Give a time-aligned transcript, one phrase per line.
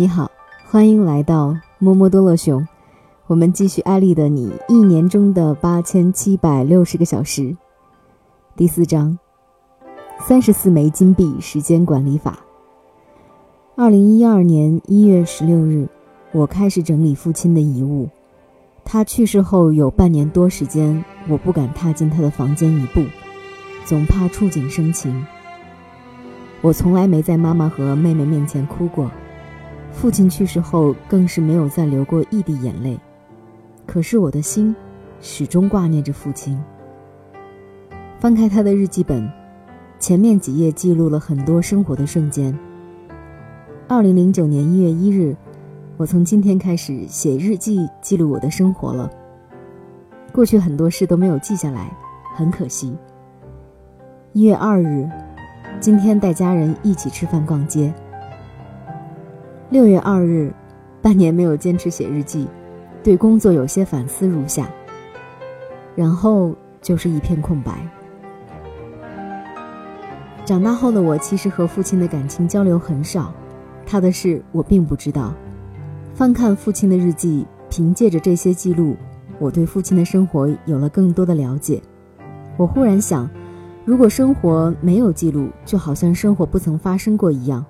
[0.00, 0.30] 你好，
[0.64, 2.66] 欢迎来到摸摸多乐熊。
[3.26, 7.54] 我们继续艾丽的你一年中的八千七百六十个小时。
[8.56, 9.18] 第四章，
[10.18, 12.38] 三十四枚金币时间管理法。
[13.76, 15.86] 二零一二年一月十六日，
[16.32, 18.08] 我开始整理父亲的遗物。
[18.82, 23.04] 他去世后有半年多时间，我不敢踏进他的房间一步，
[23.84, 25.26] 总怕触景生情。
[26.62, 29.10] 我从来没在妈妈和妹妹面前哭过。
[29.92, 32.98] 父亲去世后，更是没有再流过一滴眼泪。
[33.86, 34.74] 可是我的心，
[35.20, 36.58] 始终挂念着父亲。
[38.18, 39.30] 翻开他的日记本，
[39.98, 42.56] 前面几页记录了很多生活的瞬间。
[43.88, 45.36] 二零零九年一月一日，
[45.96, 49.10] 我从今天开始写日记，记录我的生活了。
[50.32, 51.90] 过去很多事都没有记下来，
[52.36, 52.96] 很可惜。
[54.32, 55.08] 一月二日，
[55.80, 57.92] 今天带家人一起吃饭逛街。
[59.70, 60.52] 六月二日，
[61.00, 62.48] 半年没有坚持写日记，
[63.04, 64.68] 对工作有些反思如下。
[65.94, 67.72] 然后就是一片空白。
[70.44, 73.32] 长大后的我，其实和父亲的感情交流很少，
[73.86, 75.32] 他的事我并不知道。
[76.14, 78.96] 翻看父亲的日记，凭借着这些记录，
[79.38, 81.80] 我对父亲的生活有了更多的了解。
[82.56, 83.30] 我忽然想，
[83.84, 87.64] 如果生活没有记录，就好像生活不曾发生过一样。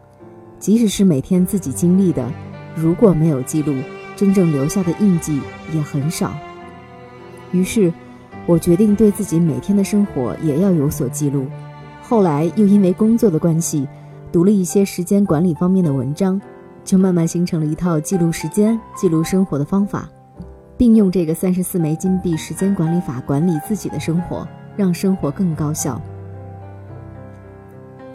[0.60, 2.30] 即使是每天自己经历的，
[2.76, 3.74] 如果没有记录，
[4.14, 5.40] 真正留下的印记
[5.72, 6.32] 也很少。
[7.50, 7.92] 于是，
[8.46, 11.46] 我决定对自己每天的生活也要有所记录。
[12.02, 13.88] 后来又因为工作的关系，
[14.30, 16.40] 读了一些时间管理方面的文章，
[16.84, 20.08] 就慢慢形成了一套记录时间、记录生活的方法，
[20.76, 26.00] 并用这个三十四枚金币时间管理法管理自己的生活，让生活更高效。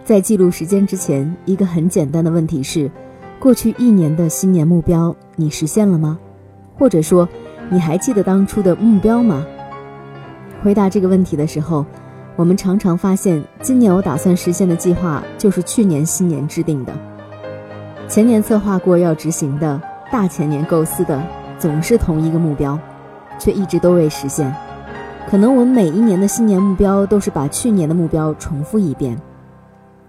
[0.05, 2.91] 在记录时间之前，一个很简单的问题是：
[3.39, 6.19] 过去一年的新年目标你实现了吗？
[6.77, 7.27] 或者说，
[7.71, 9.43] 你还记得当初的目标吗？
[10.61, 11.83] 回答这个问题的时候，
[12.35, 16.93] 我们常常发现，今年我打算实现的计划就是去年新年制定的，
[18.07, 21.19] 前年策划过要执行的，大前年构思的，
[21.57, 22.77] 总是同一个目标，
[23.39, 24.55] 却一直都未实现。
[25.27, 29.19] 可能我们每一年的新年目标都是把去年的目标重复一遍。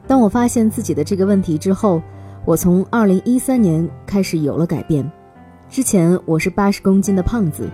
[0.07, 2.01] 当我发现自己的这个问题之后，
[2.45, 5.11] 我从二零一三年开始有了改变。
[5.69, 7.69] 之前我是八十公斤的胖子，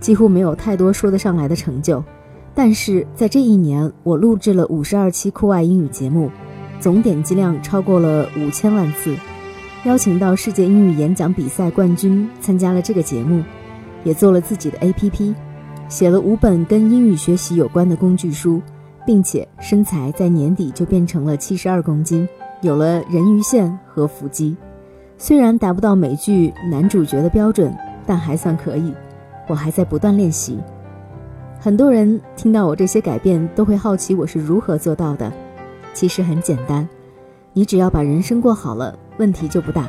[0.00, 2.02] 几乎没有太多说得上来的成就。
[2.54, 6.28] 但是在这一年，我录制了五十二期酷爱英语节目，
[6.80, 9.14] 总点击量超过了五千万次，
[9.84, 13.44] 邀请到世界英语演讲比赛冠军参加了这个节目，
[14.02, 15.34] 也做了自己的 APP，
[15.88, 18.60] 写了五本跟英语学习有关的工具书。
[19.06, 22.28] 并且身材在年底就变成了七十二公斤，
[22.60, 24.56] 有了人鱼线和腹肌，
[25.16, 27.72] 虽然达不到美剧男主角的标准，
[28.04, 28.92] 但还算可以。
[29.46, 30.58] 我还在不断练习。
[31.60, 35.32] 很多人听到我这些改变，都会好奇我是如何做到的。
[35.94, 36.86] 其实很简单，
[37.52, 39.88] 你只要把人生过好了，问题就不大。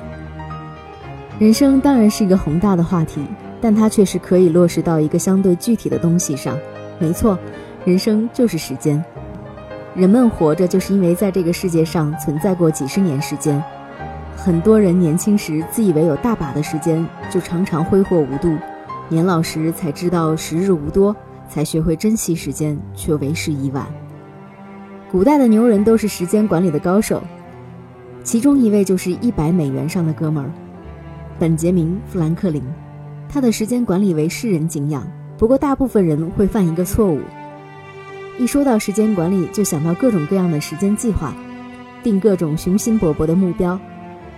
[1.40, 3.26] 人生当然是一个宏大的话题，
[3.60, 6.58] 但它却是可以落实到一个相对具体的东西上。
[7.00, 7.38] 没错。
[7.88, 9.02] 人生就是时间，
[9.96, 13.64] 人们活着就是因为在这个世界上存在过几十年时间。
[14.36, 18.50] 很多人年轻时自以为有大把的时间，就常常挥霍无度；
[19.08, 21.16] 年老时才知道时日无多，
[21.48, 23.88] 才学会珍惜时间，却为时已晚。
[25.10, 27.24] 古代的牛人都是时间管理的高手，
[28.22, 30.52] 其中一位就是一百美元上的哥们儿——
[31.40, 32.62] 本杰明·富兰克林。
[33.30, 37.22] 他的时间管理为世人敬仰，不过大部分人会犯一个错误。
[38.38, 41.34] 一说到时间管理，就想到各种各样的时间计划，
[42.04, 43.80] 定各种雄心勃勃的目标。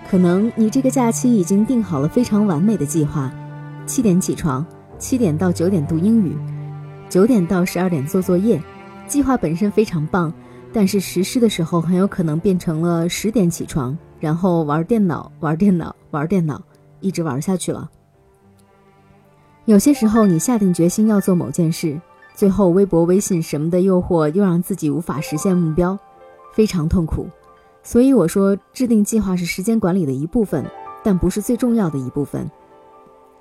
[0.09, 3.31] 可能你这个假期已经定好了非常完美的计划：
[3.85, 4.65] 七点起床，
[4.97, 6.35] 七点到九点读英语，
[7.09, 8.61] 九点到十二点做作业。
[9.05, 10.31] 计划本身非常棒，
[10.71, 16.61] 但是实施的时候很有可能变成了十点起床，然后玩电脑，玩电脑，玩电脑，
[17.01, 17.89] 一直玩下去了。
[19.65, 21.99] 有些时候，你下定决心要做某件事。
[22.39, 25.99] 最后，微博、微信什么的诱惑又让自己无法实现目标，
[26.53, 27.27] 非常痛苦。
[27.83, 30.65] 所以我说，制定计划是时间管理的一部分，
[31.03, 32.49] 但不是最重要的一部分。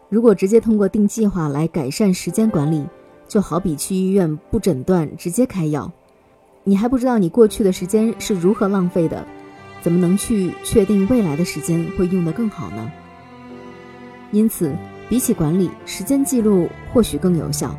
[0.08, 2.84] 如果直接通过定计划来改善时间管理，
[3.28, 5.88] 就好比去医院不诊断直接开药，
[6.64, 9.24] 你还不知道你过去的时间是如何浪费的，
[9.80, 12.90] 怎么能去确定未来的时间会用得更好呢？
[14.32, 14.74] 因此，
[15.08, 17.72] 比起管理，时间记录或许更有效。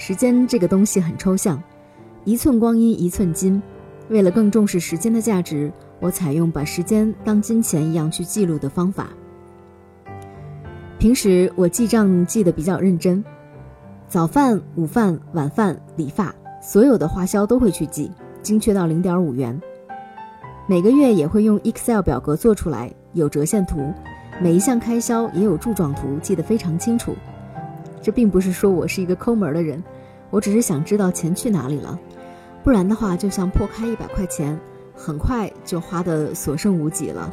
[0.00, 1.62] 时间这个东西很抽象，
[2.24, 3.62] 一寸光阴一寸金。
[4.08, 5.70] 为了更重视时间的价值，
[6.00, 9.10] 我采用把时间当金钱一样去记录的方法。
[10.98, 13.22] 平时我记账记得比较认真，
[14.08, 18.10] 早饭、午饭、晚饭、理发，所有的花销都会去记，
[18.40, 19.60] 精确到零点五元。
[20.66, 23.92] 每个月也会用 Excel 表格做出来，有折线图，
[24.40, 27.14] 每一项开销也有柱状图，记得非常清楚。
[28.02, 29.82] 这并不是说我是一个抠门的人，
[30.30, 31.98] 我只是想知道钱去哪里了，
[32.62, 34.58] 不然的话就像破开一百块钱，
[34.94, 37.32] 很快就花的所剩无几了。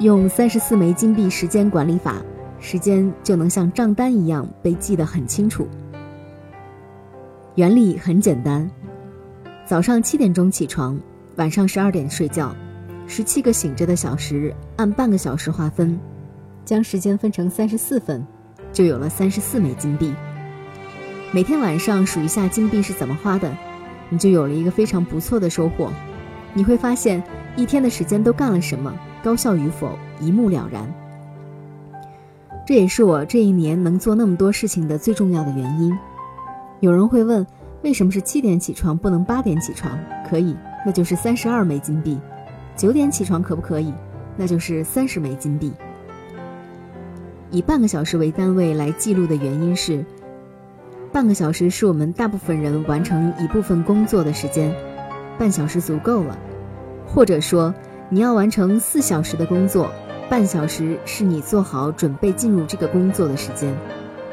[0.00, 2.16] 用三十四枚金币时间管理法，
[2.60, 5.66] 时间就能像账单一样被记得很清楚。
[7.54, 8.70] 原理很简单，
[9.64, 11.00] 早上七点钟起床。
[11.36, 12.54] 晚上十二点睡觉，
[13.06, 15.98] 十七个醒着的小时按半个小时划分，
[16.64, 18.26] 将时间分成三十四份，
[18.76, 20.12] 就有了三十四枚金币。
[21.32, 23.50] 每天晚上数一下金币是怎么花的，
[24.10, 25.90] 你就有了一个非常不错的收获。
[26.52, 27.22] 你会发现
[27.56, 28.94] 一天的时间都干了什么，
[29.24, 30.86] 高效与否一目了然。
[32.66, 35.90] 这也是我这一年能做那么多事情的最重要的原因。
[36.80, 37.46] 有人会问，
[37.82, 39.98] 为什么是七点起床不能八点起床？
[40.28, 40.54] 可以。
[40.84, 42.20] 那就是三十二枚金币，
[42.76, 43.90] 九点起床可不可以？
[44.36, 45.72] 那就是三十枚金币。
[47.50, 50.04] 以半个小时为单位来记录的原因是，
[51.12, 54.74] 半个小时是我们大部分人完成一部分工作的时间，
[55.38, 56.36] 半小时足够了。
[57.06, 57.72] 或者说，
[58.08, 59.90] 你要完成四小时的工作，
[60.28, 63.72] 半小时是你做好准备进入这个工作的时间，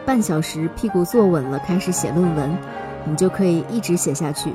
[0.05, 2.57] 半小时屁股坐稳了开始写论文，
[3.05, 4.51] 你就可以一直写下去。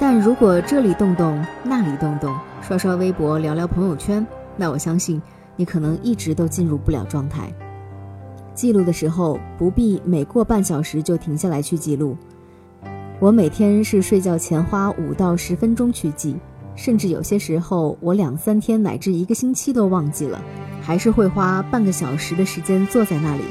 [0.00, 4.26] 但如果这里动动，那里动动，刷刷微博，聊聊朋友圈，
[4.56, 5.20] 那我相信
[5.56, 7.52] 你可能一直都进入不了状态。
[8.56, 12.16] 记录的时候不必每过半小时就停下来去记录。
[13.20, 16.34] 我每天是睡觉前花五到十分钟去记，
[16.74, 20.42] 甚至有些时候我两三天乃至一个星期都忘记了，
[20.80, 23.42] 还是会花半个小时的时间坐在那里，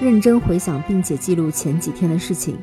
[0.00, 2.56] 认真回想并且记录前几天的事情。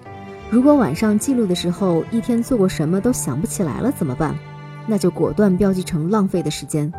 [0.49, 4.35] 如果晚上记录的时候一天做过什么都想不起来了怎么办？
[4.87, 6.91] 那就果断标记成浪费的时间。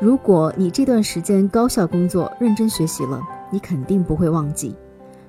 [0.00, 3.20] 如果你这段时间高效工作、认真学习了，
[3.50, 4.74] 你肯定不会忘记。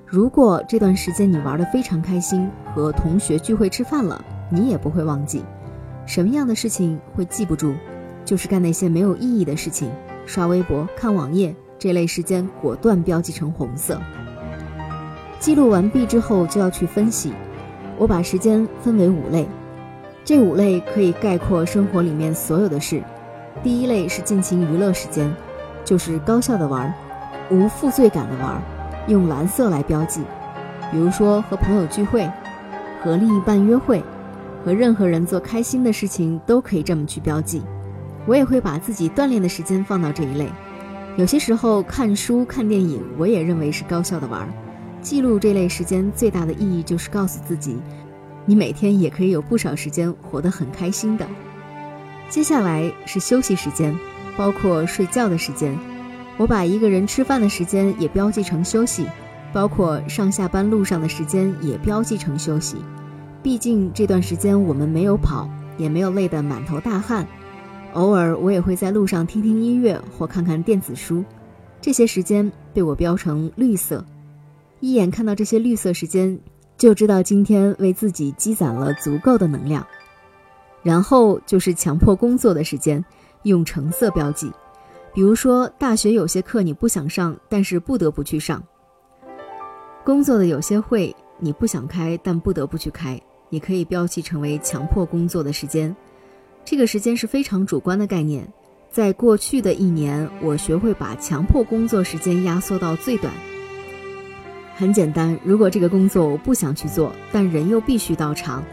[0.06, 5.44] 如果这段时间你玩得非常开心，和同学聚会吃饭了，你也不会忘记。
[6.06, 7.76] 什么样的事情会记不住？
[8.26, 9.92] 就是干那些没有意义的事情，
[10.26, 14.00] 刷微博、看网页这类时间，果断标记成红色。
[15.40, 17.32] 记录完毕之后就要去分析。
[17.98, 19.48] 我把时间分为五类，
[20.26, 23.04] 这五类可以概括生活里面所有的事。
[23.62, 25.34] 第一类是尽情娱乐时间，
[25.86, 26.94] 就是高效的玩，
[27.50, 28.62] 无负罪感的玩，
[29.08, 30.22] 用蓝色来标记。
[30.92, 32.30] 比如说和朋友聚会，
[33.04, 34.04] 和另一半约会，
[34.64, 37.62] 和任何人做开心的事情都可以这么去标记。
[38.26, 40.48] 我也会把自己锻炼的时间放到这一类。
[41.16, 44.48] 有些时候看书、看电影，我也认为是高效的玩。
[45.02, 47.78] 记录这类时间最大的意义就是告诉自己，
[48.46, 51.26] 你每天也可以有不少时间活得很开心的。
[52.30, 53.98] 接下来是休息时间，
[54.38, 55.76] 包括睡觉的时间。
[56.40, 59.06] 我把一个人吃饭的时间也标记成休息，
[59.52, 62.78] 包括上下班路上的时间也标记成休息。
[63.44, 67.28] 毕竟这段时间我们没有跑，也没有累得满头大汗。
[67.92, 71.26] 偶尔我也会在路上听听音乐或看看电子书，
[71.82, 74.06] 这些时间被我标成绿色。
[74.80, 76.40] 一眼看到这些绿色时间，
[76.78, 79.86] 就知道今天为自己积攒了足够的能量。
[80.84, 83.04] 然后就是强迫工作的时间，
[83.44, 84.50] 用橙色标记。
[85.20, 88.58] 比如说，大学有些课你不想上，但是不得不去上；
[90.06, 95.94] 工作的有些会你不想开，但不得不去开，你可以标记成为强迫工作的时间。
[96.64, 98.48] 这个时间是非常主观的概念。
[98.90, 103.34] 在过去的一年，我学会把强迫工作时间压缩到最短。
[104.74, 108.64] 很简单，如果这个工作我不想去做，但人又必须到场，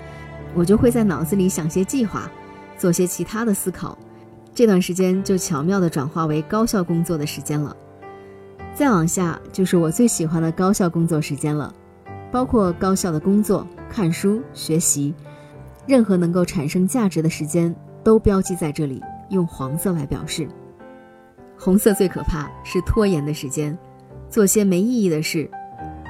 [0.55, 2.31] 我就会在脑子里想些计划，
[2.79, 3.99] 做些其他的思考，
[4.57, 7.77] 这段时间就巧妙地转化为高效工作的时间了。
[8.75, 11.71] 再往下就是我最喜欢的高效工作时间了，
[12.33, 15.15] 包括高效的工作、看书、学习，
[15.87, 20.49] 任何能够产生价值的时间都标记在这里，用黄色来表示。
[21.59, 23.77] 红色最可怕是拖延的时间，
[24.31, 25.51] 做些没意义的事。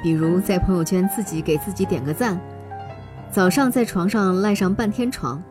[0.04, 2.40] 比如在朋友圈自己给自己点个赞，
[3.28, 5.42] 早上在床上赖上半天床。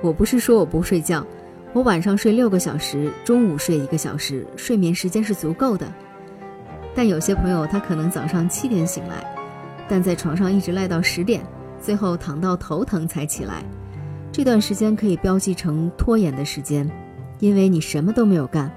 [0.00, 1.26] 我不是说我不睡觉，
[1.76, 5.86] 我晚上睡六个小时，中午睡一个小时，睡眠时间是足够的。
[6.94, 9.22] 但有些朋友他可能早上七点醒来，
[9.86, 11.44] 但在床上一直赖到十点，
[11.78, 13.62] 最后躺到头疼才起来。
[14.32, 16.90] 这段时间可以标记成拖延的时间，
[17.40, 18.72] 因为你什么都没有干。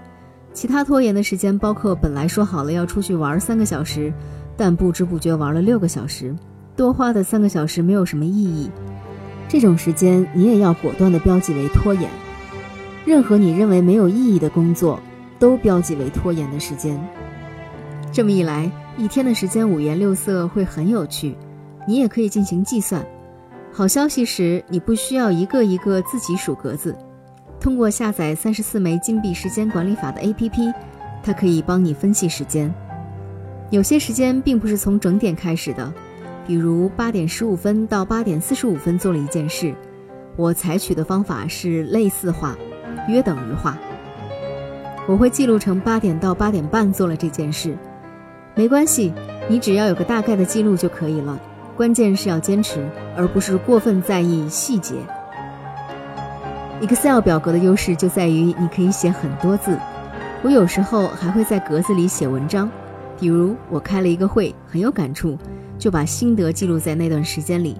[0.51, 4.11] 其他拖延的时间包括本来说好了要出去玩三个小时，
[4.57, 6.35] 但不知不觉玩了六个小时，
[6.75, 8.69] 多花的三个小时没有什么意义。
[9.47, 12.09] 这种时间你也要果断地标记为拖延。
[13.09, 14.99] 任何你认为没有意义的工作，
[15.39, 16.95] 都标记为拖延的时间。
[18.11, 21.35] 这么一来，一天的时间五颜六色会很有趣，
[21.87, 23.03] 你也可以进行计算。
[23.71, 26.95] 好消息是你不需要一个一个自己数格子，
[27.59, 30.71] 通过下载三十四枚金币时间管理法的 APP，
[31.23, 32.71] 它可以帮你分析时间。
[33.71, 35.91] 有些时间并不是从整点开始的，
[36.45, 39.73] 比如八点十五分到八点四十五分做了一件事，
[40.35, 42.55] 我采取的方法是类似化，
[43.07, 43.77] 约等于化。
[45.07, 47.77] 我会记录成八点到八点半做了这件事，
[48.55, 49.13] 没关系，
[49.47, 51.39] 你只要有个大概的记录就可以了。
[51.75, 54.95] 关键是要坚持，而不是过分在意细节。
[56.81, 59.77] Excel 表格的优势就在于你可以写很多字，
[60.43, 62.69] 我有时候还会在格子里写文章，
[63.19, 65.37] 比如我开了一个会，很有感触，
[65.77, 67.77] 就把心得记录在那段时间里。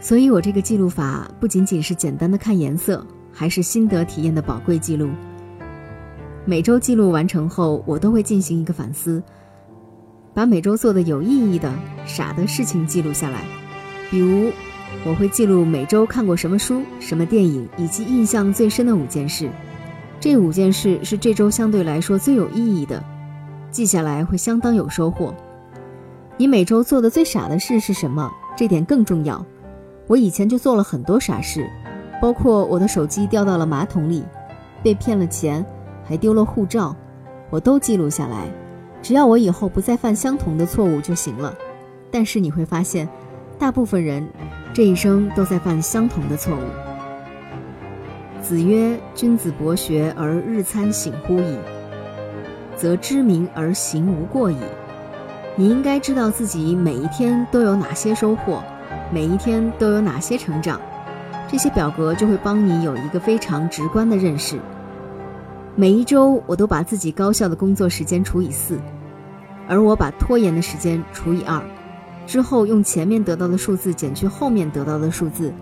[0.00, 3.04] 所以我这个记录法不仅仅是简单的看颜色，
[3.38, 5.10] 还是心得体验的宝贵记录。
[6.46, 9.22] 每周记录完成后，我都会进行一个反思。
[10.32, 11.70] 把每周做的有意义的、
[12.06, 13.44] 傻的事情记录下来，
[14.10, 14.50] 比如，
[15.04, 19.50] 我会记录每周看过什么书、什么电影，以及印象最深的五件事。
[20.18, 23.04] 这五件事是这周相对来说最有意义的，
[23.70, 25.34] 记下来会相当有收获。
[26.38, 28.32] 你每周做的最傻的事是什么？
[28.56, 29.44] 这点更重要。
[30.06, 31.68] 我以前就做了很多傻事，
[32.20, 34.24] 包括我的手机掉到了马桶里，
[34.82, 35.64] 被骗了钱，
[36.04, 36.94] 还丢了护照，
[37.50, 38.46] 我都记录下来。
[39.02, 41.54] 只要我以后不再犯相同的错误就行了，
[42.10, 43.08] 但是你会发现，
[43.58, 44.26] 大部分人
[44.72, 46.60] 这一生都在犯相同的错误。
[48.42, 51.58] 子曰：“君子博学而日参省乎矣，
[52.76, 54.56] 则知明而行无过矣。”
[55.58, 58.62] 你应该知道自己每一天都有哪些收获，
[59.10, 60.78] 每一天都有哪些成长，
[61.48, 64.58] 这些表格就会帮你有一个非常直观的认识。
[65.74, 68.78] 每一周，我都把自己高效的工作时间除以四。
[69.68, 71.60] 而我把拖延的时间除以二，
[72.26, 75.52] 之后用前面得到的数字减去后面得到的数字，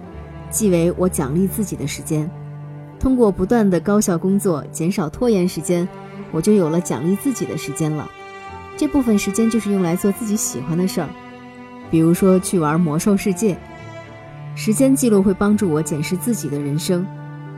[0.51, 2.31] 即为我奖励自己的时间。
[3.01, 5.89] 通过不断的高效工作，减少拖延时间，
[6.33, 8.11] 我就有了奖励自己的时间了。
[8.77, 11.09] 这部分时间就是用来做自己喜欢的事儿，
[11.91, 13.59] 比如说去玩魔兽世界。
[14.57, 17.07] 时间记录会帮助我检视自己的人生。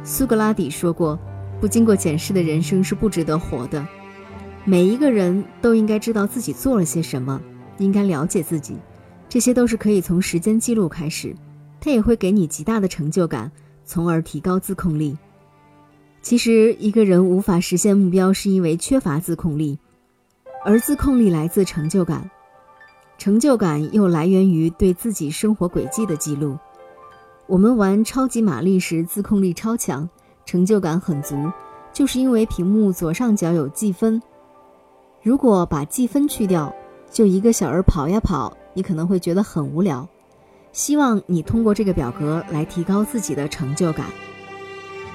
[0.02, 1.18] 苏格拉底说过
[1.60, 3.86] ：“不经过检视的人生是不值得活的。”
[4.64, 7.40] 每一个人都应该知道自己做了些什么，
[7.78, 8.76] 应该了解自己，
[9.28, 11.36] 这些都是可以从时间记录开始，
[11.80, 13.52] 它也会给你极大的成就感，
[13.84, 15.16] 从而提高自控力。
[16.22, 19.78] 其实，一个人无法实现目标，是因为缺乏自控力，
[20.64, 22.28] 而自控力来自成就感，
[23.18, 26.56] 成就感又来源于对自己生活轨迹的记录。
[27.48, 30.08] 我们玩超级玛丽时，自控力超强，
[30.44, 31.36] 成就感很足，
[31.92, 34.20] 就是因为屏幕左上角有计分。
[35.22, 36.74] 如果把计分去掉，
[37.08, 40.08] 就一个小人跑呀跑，你可能会觉得很无聊。
[40.72, 44.06] 希望你通过这个表格来提高自己的成就感。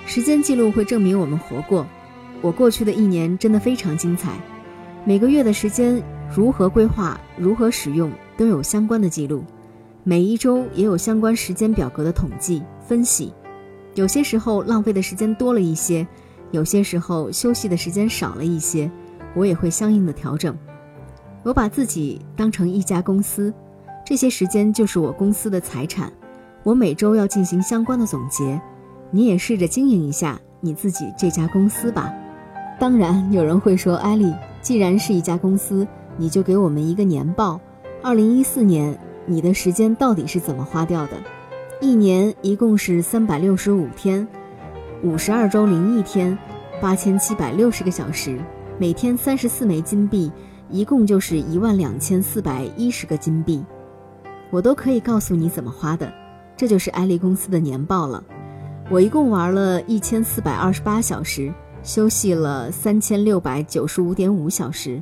[0.06, 1.86] 时间记录会证明我们活过。
[2.42, 4.32] 我过去的一年真的非常精彩，
[5.04, 6.02] 每个月的时间
[6.34, 9.44] 如何规划、如何使用都有相关的记录，
[10.04, 13.32] 每一周也有相关时间表格的统计分析。
[13.94, 16.08] 有些时候浪费的时间多了一些，
[16.50, 18.90] 有些时候休息的时间少了一些。
[19.34, 20.58] 我也会相应的调整。
[21.44, 23.54] 我把自己当成一家公司，
[24.06, 26.12] 这些时间就是我公司的财产。
[26.64, 28.62] 我每周要进行相关的总结。
[29.10, 32.12] 你也试着经营一下你自己这家公司吧。
[32.80, 37.60] 当然，有人会说，艾丽，既然是一家公司，你就给我们一个年报。
[38.02, 41.18] 二零一四年，你的时间到底是怎么花掉的？
[41.80, 44.28] 一年一共是三百六十五天，
[45.04, 46.38] 五十二周零一天，
[46.80, 48.40] 八千七百六十个小时。
[48.78, 50.32] 每天三十四枚金币，
[50.70, 53.64] 一共就是一万两千四百一十个金币，
[54.50, 56.12] 我都可以告诉你怎么花的。
[56.58, 58.24] 这就是艾丽公司的年报了。
[58.90, 65.02] 我一共玩了一千四百二十八小时，休息了三千六百九十五点五小时，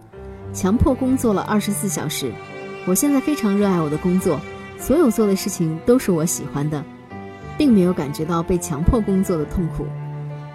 [0.53, 2.31] 强迫工作了二十四小时。
[2.89, 4.41] 我现在非常热爱我的工作，
[4.79, 6.84] 所有做的事情都是我喜欢的，
[7.55, 9.86] 并没有感觉到被强迫工作的痛苦。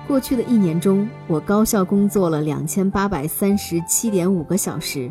[0.08, 5.08] 过去的一年中，我高效工作了两千八百三十七点五个小时，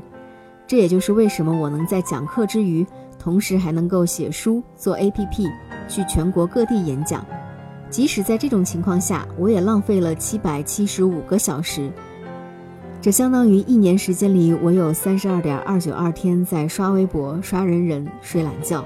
[0.67, 2.85] 这也就是为什么我能在讲课之余，
[3.17, 5.49] 同时还能够写书、做 APP、
[5.87, 7.25] 去全国各地演讲。
[7.89, 11.89] 即使在这种情况下，我也浪费了七百七十五个小时。
[13.03, 18.81] 这相当于一年时间里，我有三十二点二九二天在刷微博、刷人人、睡懒觉，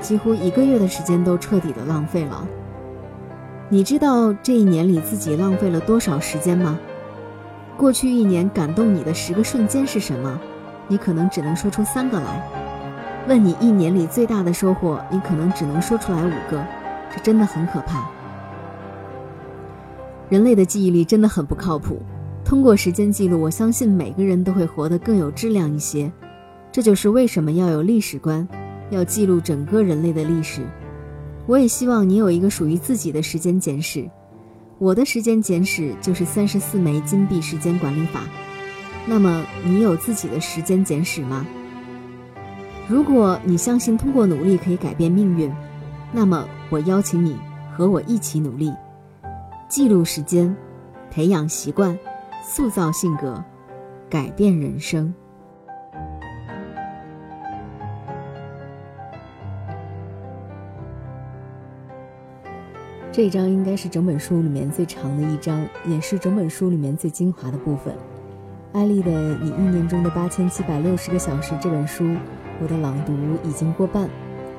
[0.00, 2.48] 几乎一个月的时间都彻底的浪费了。
[3.68, 6.80] 你知道这一年里自己浪费了多少时间吗？
[7.76, 10.40] 过去一年感动你的十个瞬间是什么？
[10.88, 12.42] 你可能只能说出三个来。
[13.28, 16.64] 问你一年里最大的收获，你可能只能说出来五个，
[17.14, 18.08] 这真的很可怕。
[20.30, 22.00] 人类的记忆力真的很不靠谱。
[22.52, 26.12] 通过时间记录，我相信每个人都会活得更有质量一些。
[26.70, 28.46] 这就是为什么要有历史观，
[28.90, 30.60] 要记录整个人类的历史。
[31.46, 34.06] 我也希望你有一个属于自己的时间简史。
[34.78, 38.20] 我的时间简史就是三十四枚金币时间管理法。
[39.06, 41.46] 那么，你有自己的时间简史吗？
[42.86, 45.50] 如果你相信通过努力可以改变命运，
[46.12, 47.34] 那么我邀请你
[47.74, 48.70] 和我一起努力，
[49.70, 50.54] 记录时间，
[51.10, 51.98] 培养习惯。
[52.44, 53.42] 塑造性格，
[54.10, 55.14] 改变人生。
[63.12, 67.94] 这一章应该是整本书里面最长的一章，也是整本书里面最精华的部分。
[68.72, 72.16] 艾丽的《你意念中的八千七百六十个小时》这本书，
[72.60, 73.12] 我的朗读
[73.48, 74.10] 已经过半。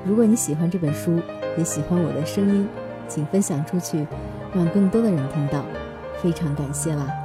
[0.05, 1.19] 如果你喜欢这本书，
[1.57, 2.65] 也喜欢我的声音，
[3.09, 4.07] 请分享出去，
[4.55, 5.65] 让更多的人听到。
[6.21, 7.22] 非常感谢啦！